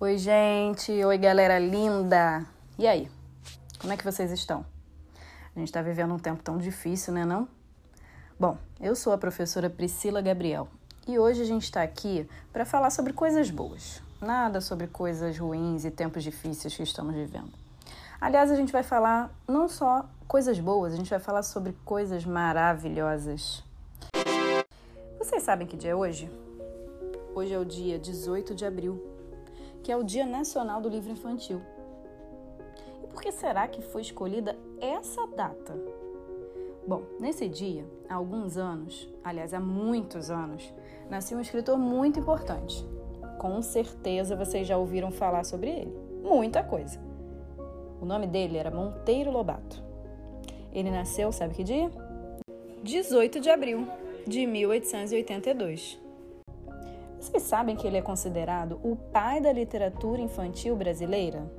Oi, 0.00 0.18
gente. 0.18 0.90
Oi, 1.04 1.16
galera 1.16 1.56
linda. 1.56 2.44
E 2.76 2.84
aí? 2.84 3.08
Como 3.78 3.92
é 3.92 3.96
que 3.96 4.02
vocês 4.02 4.32
estão? 4.32 4.66
A 5.54 5.58
gente 5.60 5.68
está 5.68 5.80
vivendo 5.82 6.12
um 6.12 6.18
tempo 6.18 6.42
tão 6.42 6.58
difícil, 6.58 7.14
né, 7.14 7.24
não? 7.24 7.46
Bom, 8.38 8.58
eu 8.80 8.96
sou 8.96 9.12
a 9.12 9.18
professora 9.18 9.70
Priscila 9.70 10.20
Gabriel 10.20 10.66
e 11.06 11.16
hoje 11.16 11.42
a 11.42 11.44
gente 11.44 11.62
está 11.62 11.80
aqui 11.80 12.28
para 12.52 12.64
falar 12.64 12.90
sobre 12.90 13.12
coisas 13.12 13.50
boas. 13.50 14.02
Nada 14.20 14.60
sobre 14.60 14.88
coisas 14.88 15.38
ruins 15.38 15.84
e 15.84 15.92
tempos 15.92 16.24
difíceis 16.24 16.76
que 16.76 16.82
estamos 16.82 17.14
vivendo. 17.14 17.52
Aliás, 18.20 18.50
a 18.50 18.56
gente 18.56 18.72
vai 18.72 18.82
falar 18.82 19.32
não 19.46 19.68
só 19.68 20.08
coisas 20.26 20.58
boas, 20.58 20.92
a 20.92 20.96
gente 20.96 21.08
vai 21.08 21.20
falar 21.20 21.44
sobre 21.44 21.72
coisas 21.84 22.24
maravilhosas. 22.24 23.62
Vocês 25.18 25.44
sabem 25.44 25.68
que 25.68 25.76
dia 25.76 25.92
é 25.92 25.94
hoje? 25.94 26.28
Hoje 27.32 27.52
é 27.52 27.58
o 27.58 27.64
dia 27.64 27.96
18 27.96 28.56
de 28.56 28.66
abril 28.66 29.13
que 29.84 29.92
é 29.92 29.96
o 29.96 30.02
Dia 30.02 30.24
Nacional 30.24 30.80
do 30.80 30.88
Livro 30.88 31.12
Infantil. 31.12 31.60
E 33.02 33.06
por 33.06 33.20
que 33.20 33.30
será 33.30 33.68
que 33.68 33.82
foi 33.82 34.00
escolhida 34.00 34.56
essa 34.80 35.26
data? 35.26 35.78
Bom, 36.88 37.02
nesse 37.20 37.46
dia, 37.48 37.86
há 38.08 38.14
alguns 38.14 38.56
anos, 38.56 39.06
aliás, 39.22 39.52
há 39.52 39.60
muitos 39.60 40.30
anos, 40.30 40.72
nasceu 41.10 41.36
um 41.36 41.40
escritor 41.42 41.78
muito 41.78 42.18
importante. 42.18 42.84
Com 43.38 43.60
certeza 43.60 44.34
vocês 44.34 44.66
já 44.66 44.78
ouviram 44.78 45.12
falar 45.12 45.44
sobre 45.44 45.68
ele. 45.68 45.94
Muita 46.22 46.64
coisa. 46.64 46.98
O 48.00 48.06
nome 48.06 48.26
dele 48.26 48.56
era 48.56 48.70
Monteiro 48.70 49.30
Lobato. 49.30 49.82
Ele 50.72 50.90
nasceu, 50.90 51.30
sabe 51.30 51.54
que 51.54 51.62
dia? 51.62 51.90
18 52.82 53.38
de 53.38 53.50
abril 53.50 53.86
de 54.26 54.46
1882. 54.46 56.03
Vocês 57.24 57.42
sabem 57.44 57.74
que 57.74 57.86
ele 57.86 57.96
é 57.96 58.02
considerado 58.02 58.78
o 58.82 58.96
pai 58.96 59.40
da 59.40 59.50
literatura 59.50 60.20
infantil 60.20 60.76
brasileira? 60.76 61.50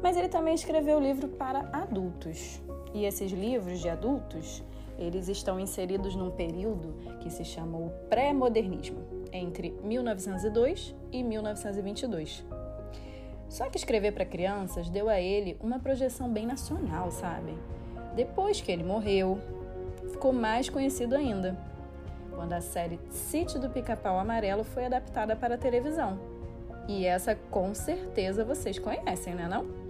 Mas 0.00 0.16
ele 0.16 0.28
também 0.28 0.54
escreveu 0.54 1.00
livro 1.00 1.26
para 1.26 1.68
adultos. 1.72 2.62
E 2.94 3.04
esses 3.04 3.32
livros 3.32 3.80
de 3.80 3.88
adultos, 3.88 4.62
eles 4.96 5.26
estão 5.26 5.58
inseridos 5.58 6.14
num 6.14 6.30
período 6.30 6.94
que 7.18 7.30
se 7.30 7.44
chama 7.44 7.78
o 7.78 7.90
pré-modernismo, 8.08 9.02
entre 9.32 9.72
1902 9.82 10.94
e 11.10 11.24
1922. 11.24 12.44
Só 13.48 13.68
que 13.68 13.76
escrever 13.76 14.12
para 14.12 14.24
crianças 14.24 14.88
deu 14.88 15.08
a 15.08 15.20
ele 15.20 15.58
uma 15.60 15.80
projeção 15.80 16.32
bem 16.32 16.46
nacional, 16.46 17.10
sabe? 17.10 17.58
Depois 18.14 18.60
que 18.60 18.70
ele 18.70 18.84
morreu, 18.84 19.36
ficou 20.12 20.32
mais 20.32 20.70
conhecido 20.70 21.16
ainda 21.16 21.73
quando 22.34 22.52
a 22.52 22.60
série 22.60 22.98
Sítio 23.10 23.60
do 23.60 23.70
Pica-Pau 23.70 24.18
Amarelo 24.18 24.64
foi 24.64 24.86
adaptada 24.86 25.34
para 25.36 25.54
a 25.54 25.58
televisão. 25.58 26.18
E 26.88 27.06
essa 27.06 27.34
com 27.34 27.74
certeza 27.74 28.44
vocês 28.44 28.78
conhecem, 28.78 29.34
né 29.34 29.48
não? 29.48 29.83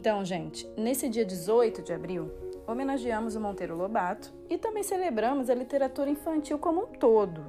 Então, 0.00 0.24
gente, 0.24 0.64
nesse 0.76 1.08
dia 1.08 1.24
18 1.24 1.82
de 1.82 1.92
abril, 1.92 2.30
homenageamos 2.68 3.34
o 3.34 3.40
Monteiro 3.40 3.74
Lobato 3.74 4.32
e 4.48 4.56
também 4.56 4.84
celebramos 4.84 5.50
a 5.50 5.54
literatura 5.56 6.08
infantil 6.08 6.56
como 6.56 6.82
um 6.82 6.86
todo. 6.86 7.44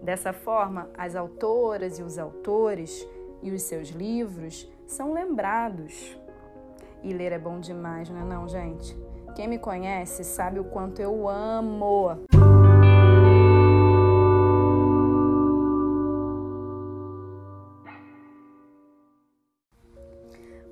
Dessa 0.00 0.32
forma, 0.32 0.88
as 0.96 1.14
autoras 1.14 1.98
e 1.98 2.02
os 2.02 2.16
autores 2.16 3.06
e 3.42 3.50
os 3.50 3.60
seus 3.60 3.90
livros 3.90 4.66
são 4.86 5.12
lembrados. 5.12 6.18
E 7.02 7.12
ler 7.12 7.32
é 7.32 7.38
bom 7.38 7.60
demais, 7.60 8.08
não 8.08 8.22
é 8.22 8.24
não, 8.24 8.48
gente? 8.48 8.96
Quem 9.36 9.46
me 9.46 9.58
conhece 9.58 10.24
sabe 10.24 10.58
o 10.58 10.64
quanto 10.64 11.02
eu 11.02 11.28
amo. 11.28 12.24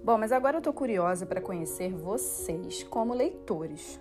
Bom, 0.05 0.19
mas 0.19 0.33
agora 0.33 0.57
eu 0.57 0.61
tô 0.61 0.73
curiosa 0.73 1.25
para 1.25 1.41
conhecer 1.41 1.95
vocês 1.95 2.83
como 2.83 3.15
leitores. 3.15 4.01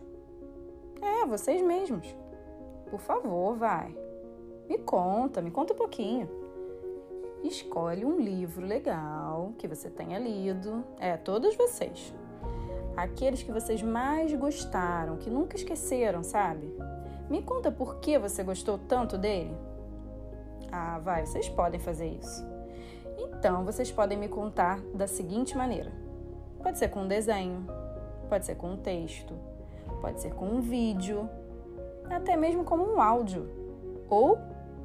É, 1.00 1.28
vocês 1.28 1.62
mesmos. 1.62 2.16
Por 2.90 3.00
favor, 3.00 3.56
vai. 3.56 3.96
Me 4.68 4.80
conta, 4.80 5.44
me 5.44 5.52
conta 5.52 5.74
um 5.74 5.78
pouquinho. 5.78 6.28
Escolhe 7.44 8.04
um 8.04 8.20
livro 8.20 8.66
legal 8.66 9.54
que 9.60 9.68
você 9.68 9.92
tenha 9.92 10.18
lido. 10.18 10.84
É, 11.00 11.18
todos 11.18 11.56
vocês. 11.56 12.12
Aqueles 12.98 13.44
que 13.44 13.52
vocês 13.52 13.84
mais 13.84 14.34
gostaram, 14.34 15.18
que 15.18 15.30
nunca 15.30 15.56
esqueceram, 15.56 16.24
sabe? 16.24 16.76
Me 17.30 17.44
conta 17.44 17.72
por 17.72 17.98
que 17.98 18.18
você 18.18 18.44
gostou 18.44 18.80
tanto 18.80 19.20
dele. 19.20 19.56
Ah, 20.72 20.98
vai, 20.98 21.28
vocês 21.28 21.48
podem 21.48 21.80
fazer 21.80 22.08
isso. 22.08 22.61
Então, 23.42 23.66
vocês 23.66 23.92
podem 23.92 24.20
me 24.20 24.28
contar 24.28 24.80
da 24.94 25.08
seguinte 25.08 25.58
maneira: 25.58 25.92
pode 26.62 26.78
ser 26.78 26.90
com 26.90 27.02
um 27.02 27.08
desenho, 27.08 27.66
pode 28.30 28.46
ser 28.46 28.54
com 28.54 28.74
um 28.74 28.78
texto, 28.78 29.34
pode 30.00 30.22
ser 30.22 30.36
com 30.36 30.46
um 30.46 30.62
vídeo, 30.62 31.28
até 32.08 32.38
mesmo 32.38 32.64
como 32.64 32.84
um 32.84 33.02
áudio, 33.02 33.50
ou 34.08 34.38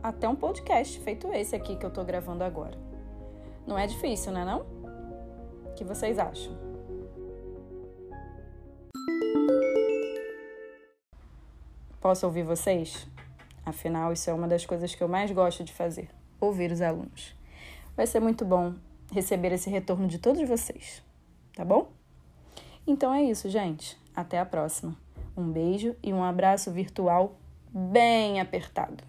até 0.03 0.27
um 0.27 0.35
podcast 0.35 0.99
feito 1.01 1.31
esse 1.35 1.55
aqui 1.55 1.77
que 1.77 1.85
eu 1.85 1.91
estou 1.91 2.03
gravando 2.03 2.43
agora. 2.43 2.79
Não 3.67 3.79
é 3.79 3.87
difícil, 3.87 4.33
não 4.33 4.41
é 4.41 4.45
não? 4.47 4.61
O 5.67 5.75
que 5.75 5.85
vocês 5.85 6.19
acham? 6.19 6.57
Posso 12.01 12.25
ouvir 12.25 12.43
vocês? 12.43 13.07
Afinal, 13.67 14.15
isso 14.15 14.31
é 14.31 14.33
uma 14.33 14.49
das 14.49 14.65
coisas 14.65 14.95
que 14.95 15.03
eu 15.03 15.09
mais 15.09 15.31
gosto 15.31 15.63
de 15.63 15.75
fazer: 15.75 16.09
ouvir 16.41 16.73
os 16.73 16.81
alunos. 16.81 17.36
Vai 17.97 18.07
ser 18.07 18.21
muito 18.21 18.45
bom 18.45 18.75
receber 19.11 19.53
esse 19.53 19.71
retorno 19.71 20.07
de 20.07 20.19
todos 20.19 20.47
vocês, 20.47 21.03
tá 21.55 21.65
bom? 21.65 21.89
Então 22.87 23.13
é 23.13 23.23
isso, 23.23 23.49
gente. 23.49 23.97
Até 24.15 24.39
a 24.39 24.47
próxima. 24.47 24.97
Um 25.37 25.51
beijo 25.51 25.97
e 26.03 26.13
um 26.13 26.23
abraço 26.23 26.71
virtual 26.71 27.37
bem 27.73 28.41
apertado. 28.41 29.03